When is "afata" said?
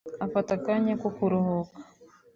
0.25-0.51